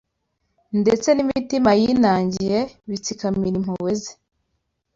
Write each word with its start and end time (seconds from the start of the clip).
ndetse 0.81 1.07
n’imitima 1.13 1.69
yinangiye 1.81 2.59
bitsikamira 2.89 3.55
impuhwe 3.59 3.91
ze 4.01 4.13